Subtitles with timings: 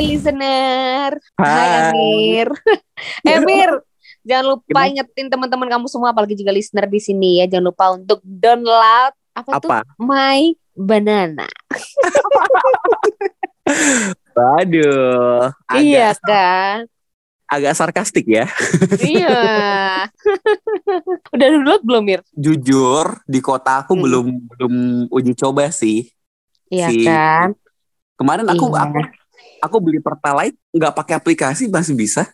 [0.00, 1.10] listener.
[1.36, 1.50] Hai.
[1.50, 2.48] Hai Amir.
[3.26, 3.70] Emir,
[4.22, 4.90] jangan lupa Gimana?
[4.90, 7.46] ingetin teman-teman kamu semua apalagi juga listener di sini ya.
[7.46, 9.68] Jangan lupa untuk download apa, tuh?
[9.68, 9.78] Apa?
[9.96, 10.40] My
[10.72, 11.48] Banana.
[14.32, 15.48] Waduh.
[15.66, 16.78] Agak, Iya kan?
[17.46, 18.50] agak sarkastik ya.
[19.00, 19.38] iya.
[21.30, 22.20] Udah download belum, Mir?
[22.34, 24.02] Jujur, di kota aku Hmm.
[24.02, 24.72] belum belum
[25.08, 26.10] uji coba sih.
[26.66, 27.54] Iya Si- kan?
[28.16, 28.82] Kemarin aku Iya.
[28.82, 28.98] aku
[29.60, 32.28] aku beli Pertalite nggak pakai aplikasi masih bisa.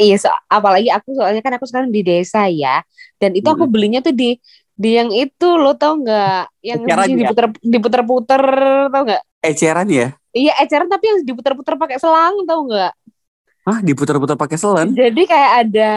[0.00, 2.82] Iya, so, apalagi aku soalnya kan aku sekarang di desa ya,
[3.22, 4.34] dan itu aku belinya tuh di
[4.72, 6.64] di yang itu lo tau nggak?
[6.64, 7.16] Yang Eceran ya?
[7.22, 8.42] diputer diputer-puter
[8.90, 9.22] tau nggak?
[9.44, 10.08] Eceran ya?
[10.32, 12.92] Iya eceran tapi yang diputer-puter pakai selang tau nggak?
[13.62, 14.90] Hah, diputar-putar pakai selan?
[14.90, 15.92] Jadi kayak ada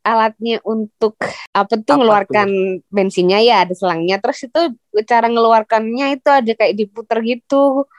[0.00, 1.18] alatnya untuk
[1.52, 2.48] apa tuh Apa mengeluarkan
[2.88, 4.22] bensinnya ya ada selangnya.
[4.22, 4.60] Terus itu
[5.08, 7.90] cara ngeluarkannya itu ada kayak diputer gitu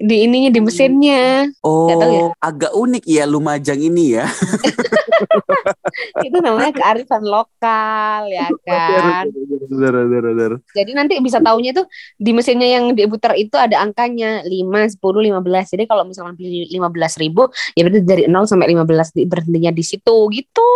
[0.00, 1.52] di ininya di mesinnya.
[1.60, 2.20] Nggak tahu ya.
[2.24, 4.24] Oh, agak unik ya Lumajang ini ya.
[6.26, 9.28] itu namanya kearifan lokal ya kan.
[9.68, 10.52] Bener, bener, bener.
[10.72, 15.72] Jadi nanti bisa taunya tuh di mesinnya yang diputar itu ada angkanya 5, 10, 15.
[15.76, 19.84] Jadi kalau misalkan beli 15 ribu, ya berarti dari 0 sampai 15 di- berhentinya di
[19.84, 20.68] situ gitu.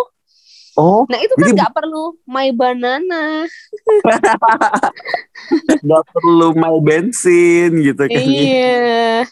[0.77, 3.49] Oh, Nah itu kan Jadi- nggak perlu my banana.
[5.85, 8.21] nggak perlu mau bensin gitu kan.
[8.21, 9.25] iya.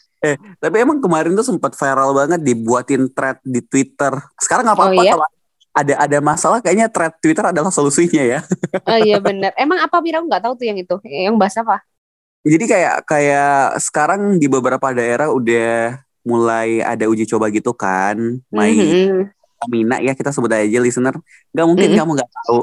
[0.57, 4.13] Tapi emang kemarin tuh sempat viral banget dibuatin thread di Twitter.
[4.41, 5.13] Sekarang nggak apa-apa Oh, iya?
[5.13, 5.29] kalau
[5.75, 8.41] ada ada masalah kayaknya thread Twitter adalah solusinya ya.
[8.89, 9.53] Oh iya benar.
[9.55, 10.97] Emang apa Mira nggak tahu tuh yang itu.
[11.05, 11.77] Yang bahas apa?
[12.41, 18.17] Jadi kayak kayak sekarang di beberapa daerah udah mulai ada uji coba gitu kan.
[18.49, 19.29] My Mhm.
[19.65, 21.17] Pertamina ya kita sebut aja listener.
[21.51, 21.99] Gak mungkin Mm-mm.
[21.99, 22.59] kamu nggak tahu.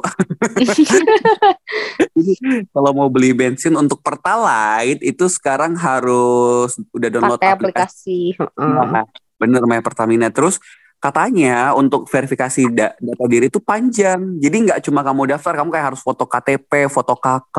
[2.15, 2.33] Jadi
[2.69, 8.37] kalau mau beli bensin untuk Pertalite itu sekarang harus udah download Pakai aplikasi.
[8.37, 8.61] aplikasi.
[8.61, 9.05] Nah,
[9.37, 10.29] bener My Pertamina.
[10.29, 10.61] Terus
[11.01, 14.37] katanya untuk verifikasi da- data diri itu panjang.
[14.37, 17.57] Jadi nggak cuma kamu daftar, kamu kayak harus foto KTP, foto KK,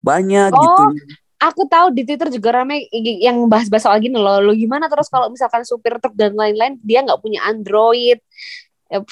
[0.00, 0.82] banyak Oh, gitu.
[1.36, 4.40] Aku tahu di Twitter juga ramai i- yang bahas-bahas soal gini loh.
[4.40, 8.16] Lo gimana terus kalau misalkan supir truk dan lain-lain dia nggak punya Android.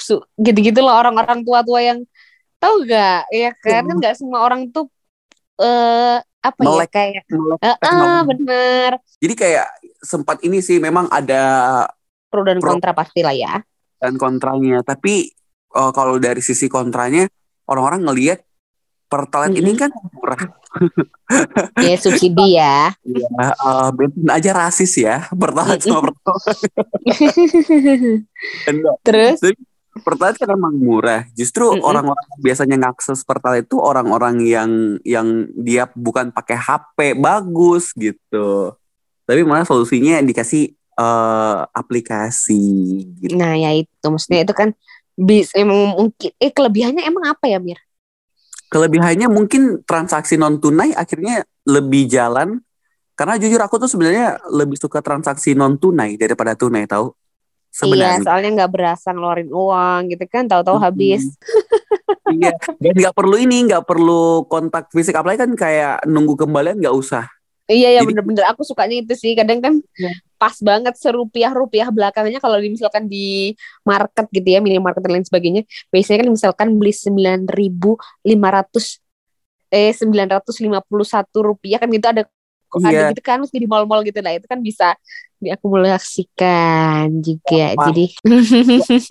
[0.01, 1.99] Su- Gitu-gitu loh orang-orang tua-tua yang
[2.57, 3.29] tahu gak?
[3.29, 4.89] Ya kan kan nggak semua orang tuh
[5.61, 6.91] eh apa ya Melek.
[6.91, 8.29] kayak Melek Eh, ah, teknologi.
[8.33, 8.91] bener
[9.21, 9.67] Jadi kayak
[10.01, 11.43] sempat ini sih memang ada
[12.29, 12.77] pro dan Pro.
[12.77, 13.61] kontra pasti lah ya.
[13.97, 14.81] dan kontranya.
[14.81, 15.29] Tapi
[15.71, 17.25] eh, kalau dari sisi kontranya
[17.69, 18.41] orang-orang ngelihat
[19.15, 20.43] Pertalite ini kan murah.
[21.79, 22.91] Ya subsidi ya.
[23.07, 25.31] Ya, eh, bensin aja rasis ya.
[25.31, 26.67] Pertalite sama Pertalite.
[29.07, 29.39] Terus
[30.03, 31.23] Pertalite kan emang murah.
[31.39, 38.75] Justru orang-orang biasanya ngakses Pertalite itu orang-orang yang yang dia bukan pakai HP bagus gitu.
[39.25, 42.63] Tapi malah solusinya dikasih eh, aplikasi
[43.23, 43.35] gitu.
[43.35, 44.75] nah ya itu maksudnya itu kan
[45.15, 47.79] bis emang mungkin eh kelebihannya emang apa ya Mir?
[48.75, 52.59] Kelebihannya mungkin transaksi non tunai akhirnya lebih jalan
[53.15, 57.15] karena jujur aku tuh sebenarnya lebih suka transaksi non tunai daripada tunai tahu.
[57.15, 58.23] Iya, Sebenarnya.
[58.27, 60.87] soalnya nggak berasa ngeluarin uang gitu kan, tahu-tahu Mm-mm.
[60.91, 61.23] habis.
[62.25, 66.97] Iya, dan nggak perlu ini, nggak perlu kontak fisik, apalagi kan kayak nunggu kembalian nggak
[66.97, 67.29] usah.
[67.69, 69.37] Iya ya bener-bener aku sukanya itu sih.
[69.37, 70.13] Kadang kan Iya.
[70.45, 75.65] Pas banget serupiah-rupiah belakangnya kalau misalkan di market gitu ya, minimarket dan lain sebagainya.
[75.89, 78.29] Biasanya kan misalkan beli 9.500
[79.73, 82.29] eh 951 rupiah kan gitu ada
[82.83, 83.11] ada Iya.
[83.15, 84.97] gitu kan mesti di mall-mall gitu lah itu kan bisa
[85.39, 87.93] diakumulasikan juga Wah.
[87.93, 88.05] jadi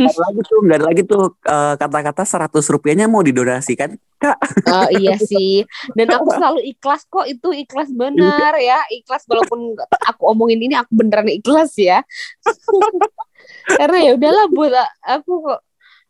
[0.02, 3.94] ada lagi tuh, nggak ada lagi tuh eh, kata-kata 100 rupiahnya mau didonasikan.
[4.18, 4.38] Kak,
[4.72, 5.68] Oh iya sih.
[5.94, 8.80] Dan aku selalu ikhlas kok itu ikhlas bener ya.
[8.88, 9.76] Ikhlas walaupun
[10.08, 12.02] aku omongin ini aku beneran ikhlas ya.
[13.80, 14.72] Karena ya udahlah buat
[15.04, 15.60] aku kok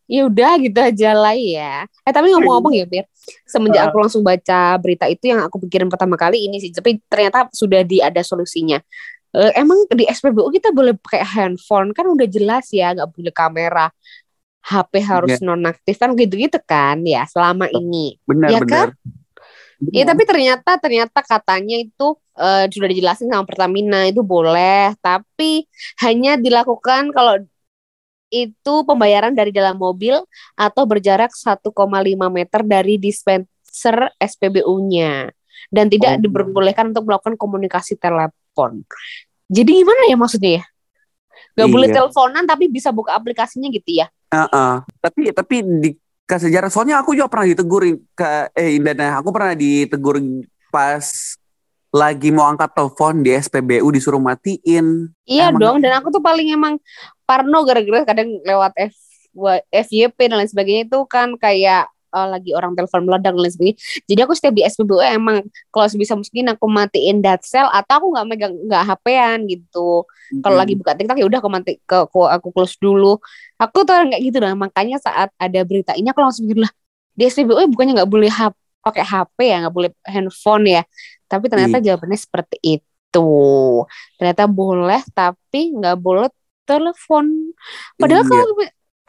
[0.07, 1.88] ya udah gitu aja lah ya.
[2.03, 3.05] Eh tapi ngomong-ngomong ya Bir,
[3.47, 6.71] semenjak aku langsung baca berita itu yang aku pikirin pertama kali ini sih.
[6.71, 8.79] Tapi ternyata sudah di ada solusinya.
[9.33, 13.88] Eh, emang di SPBU kita boleh pakai handphone kan udah jelas ya nggak boleh kamera.
[14.63, 18.15] HP harus nonaktif kan gitu-gitu kan ya selama ini.
[18.23, 18.88] benar Iya benar.
[19.91, 25.67] Iya tapi ternyata ternyata katanya itu eh, sudah dijelasin sama Pertamina itu boleh, tapi
[26.00, 27.44] hanya dilakukan kalau
[28.33, 30.18] itu pembayaran dari dalam mobil
[30.57, 31.69] atau berjarak 1,5
[32.27, 35.30] meter dari dispenser SPBU-nya
[35.69, 36.21] dan tidak Oh.
[36.25, 38.81] diperbolehkan untuk melakukan komunikasi telepon.
[39.47, 40.63] Jadi gimana ya maksudnya ya?
[41.53, 41.95] Gak boleh Iya.
[42.01, 44.09] teleponan tapi bisa buka aplikasinya gitu ya?
[44.33, 44.74] Heeh.
[44.97, 45.89] Tapi tapi di
[46.25, 47.83] kasih jarak soalnya aku juga pernah ditegur
[48.18, 50.18] ke eh Indana, aku pernah ditegur
[50.74, 51.38] pas
[51.94, 55.13] lagi mau angkat telepon di SPBU disuruh matiin.
[55.30, 56.81] Iya Emang- dong, dan aku tuh paling emang
[57.24, 58.98] parno gara-gara kadang lewat F,
[59.69, 63.78] FYP dan lain sebagainya itu kan kayak eh, lagi orang telepon meledak dan lain sebagainya.
[64.10, 68.07] Jadi aku setiap di SPBU emang kalau sebisa mungkin aku matiin dat cell atau aku
[68.13, 70.06] nggak megang nggak HP-an gitu.
[70.42, 70.62] Kalau Hmm.
[70.66, 73.18] lagi buka TikTok ya udah aku mati ke aku, aku close dulu.
[73.57, 76.69] Aku tuh kayak gitu nah, makanya saat ada berita ini aku langsung gitu lah.
[77.13, 78.54] Di SPBU bukannya nggak boleh HP
[78.84, 80.81] pakai HP ya, nggak boleh handphone ya.
[81.33, 83.30] Tapi ternyata jawabannya seperti itu.
[84.21, 86.30] Ternyata boleh tapi nggak boleh
[86.69, 87.25] telepon.
[87.97, 88.30] Padahal Iya.
[88.30, 88.47] kalau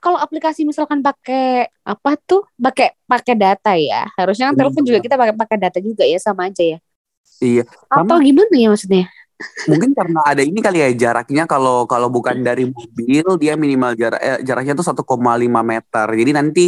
[0.05, 2.44] kalau aplikasi misalkan pakai apa tuh?
[2.56, 4.09] Pakai pakai data ya.
[4.17, 6.79] Harusnya kan telepon juga kita pakai pakai data juga ya sama aja ya.
[7.41, 7.62] Iya,
[7.93, 9.05] Atau gimana ya maksudnya?
[9.67, 14.20] mungkin karena ada ini kali ya jaraknya kalau kalau bukan dari mobil dia minimal jarak
[14.23, 16.06] eh, jaraknya tuh 1,5 meter.
[16.06, 16.65] Jadi nanti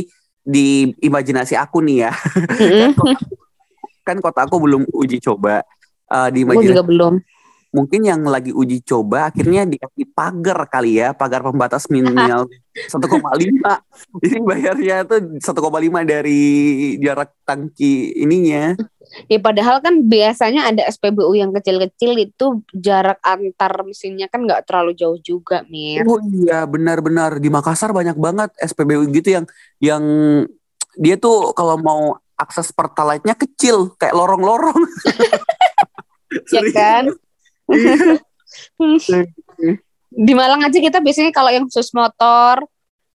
[0.47, 2.13] di imajinasi aku nih ya,
[2.59, 2.95] Mm-mm.
[4.07, 5.67] kan kota aku belum uji coba.
[6.07, 7.15] Eh, di imajinasi juga belum.
[7.75, 12.97] mungkin yang lagi uji coba akhirnya dikasih pagar kali ya, pagar pembatas minimal 1,5.
[14.23, 16.41] Jadi bayarnya tuh 1,5 dari
[17.03, 18.73] jarak tangki ininya.
[19.29, 24.97] Ya padahal kan biasanya ada SPBU yang kecil-kecil itu jarak antar mesinnya kan nggak terlalu
[24.97, 26.07] jauh juga, Mir.
[26.09, 29.45] Oh iya, benar-benar di Makassar banyak banget SPBU gitu yang
[29.79, 30.03] yang
[30.97, 34.77] dia tuh kalau mau akses pertalite-nya kecil, kayak lorong-lorong.
[36.51, 37.05] Ya kan?
[40.11, 42.67] Di Malang aja kita biasanya kalau yang khusus motor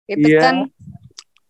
[0.08, 0.40] itu Iya.
[0.40, 0.56] kan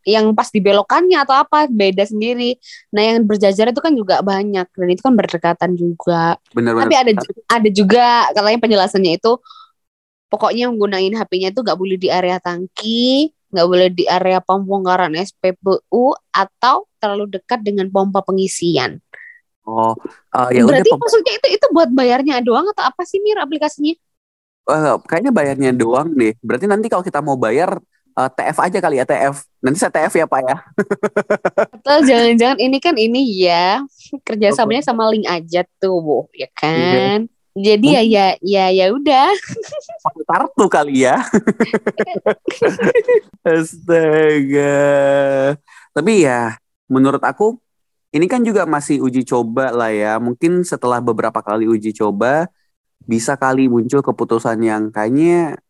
[0.02, 2.58] yang pas dibelokannya atau apa beda sendiri.
[2.90, 6.34] Nah, yang berjajar itu kan juga banyak dan itu kan berdekatan juga.
[6.50, 6.90] Benar-benar.
[6.90, 7.12] Tapi ada
[7.46, 9.32] ada juga katanya penjelasannya itu
[10.26, 16.16] pokoknya menggunakan HP-nya itu nggak boleh di area tangki, nggak boleh di area pembongkaran SPBU
[16.32, 18.98] atau terlalu dekat dengan pompa pengisian.
[19.66, 19.94] Oh,
[20.34, 23.38] eh, ya udah Berarti pem- maksudnya itu itu buat bayarnya doang atau apa sih Mir
[23.38, 23.94] aplikasinya?
[24.70, 26.32] eh, kayaknya bayarnya doang deh.
[26.42, 27.78] Berarti nanti kalau kita mau bayar
[28.18, 29.36] eh, TF aja kali ya TF.
[29.62, 30.56] Nanti saya TF ya Pak ya.
[31.72, 33.82] Atau jangan-jangan ini kan ini ya
[34.26, 37.26] kerjasamanya sama link aja tuh, Bu, ya kan?
[37.52, 39.28] Jadi ya ya ya ya udah.
[40.24, 41.20] Kartu kali ya.
[43.44, 44.76] Astaga.
[45.92, 46.56] Tapi ya
[46.88, 47.60] menurut aku
[48.12, 50.16] ini kan juga masih uji coba lah ya.
[50.16, 52.48] Mungkin setelah beberapa kali uji coba
[53.04, 55.60] bisa kali muncul keputusan yang kayaknya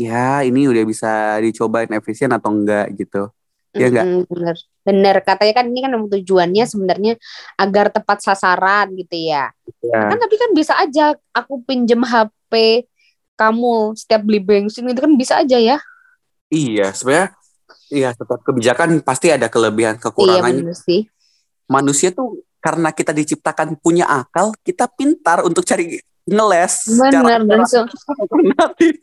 [0.00, 3.28] ya ini udah bisa dicobain efisien atau enggak gitu.
[3.70, 4.04] Iya nggak?
[4.06, 7.12] Mm-mm, bener bener katanya kan ini kan tujuannya sebenarnya
[7.54, 9.54] agar tepat sasaran gitu ya.
[9.84, 10.00] Ya.
[10.10, 12.84] Kan tapi kan bisa aja aku pinjem HP
[13.38, 15.78] kamu setiap beli bensin itu kan bisa aja ya.
[16.50, 17.28] Iya, sebenarnya
[17.94, 20.62] iya setiap kebijakan pasti ada kelebihan Iya kekurangannya.
[20.66, 21.06] bener sih.
[21.70, 28.94] Manusia tuh karena kita diciptakan punya akal, kita pintar untuk cari ngeles Bener dan alternatif.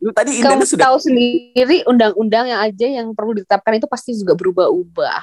[0.00, 4.34] Nah, tadi kamu sudah tahu sendiri undang-undang yang aja yang perlu ditetapkan itu pasti juga
[4.34, 5.20] berubah-ubah.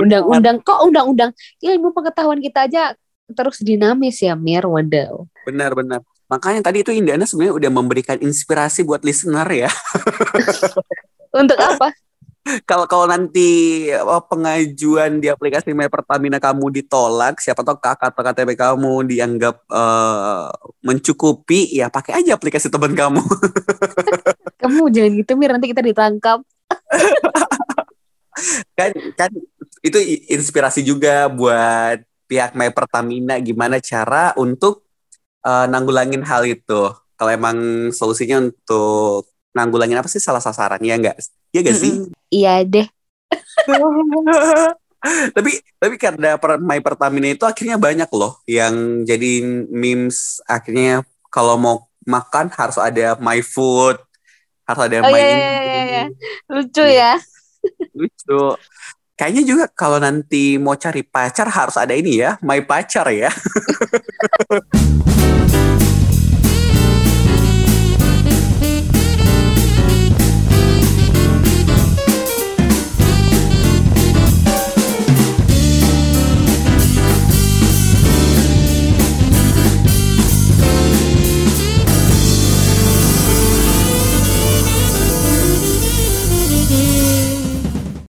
[0.00, 1.30] Undang-undang kok undang-undang
[1.60, 2.82] ilmu pengetahuan kita aja
[3.28, 5.28] terus dinamis ya Mir wadaw.
[5.44, 6.00] benar-benar.
[6.28, 9.70] Makanya tadi itu Indahnya sebenarnya udah memberikan inspirasi buat listener ya.
[11.40, 11.92] Untuk apa?
[12.64, 18.22] Kalau kalau nanti apa, pengajuan di aplikasi My Pertamina kamu ditolak, siapa tahu kakak atau
[18.24, 20.48] KTP kamu dianggap eh,
[20.80, 23.20] mencukupi, ya pakai aja aplikasi teman kamu.
[24.58, 26.42] Kamu jangan gitu Mir nanti kita ditangkap.
[28.78, 29.30] kan kan
[29.86, 34.88] itu inspirasi juga buat pihak My Pertamina gimana cara untuk
[35.46, 36.90] eh, nanggulangin hal itu.
[37.18, 41.18] Kalau emang solusinya untuk nanggulangin apa sih salah sasaran ya enggak?
[41.58, 41.92] Ya enggak sih?
[42.30, 42.86] Iya deh.
[45.34, 51.02] tapi tapi karena per- My Pertamina itu akhirnya banyak loh yang jadi memes akhirnya
[51.34, 53.98] kalau mau makan harus ada My Food,
[54.70, 56.04] harus ada Oh My iya, iya, iya, iya.
[56.46, 57.18] Lucu ya.
[57.98, 58.54] Lucu.
[59.18, 63.34] Kayaknya juga kalau nanti mau cari pacar harus ada ini ya, My Pacar ya.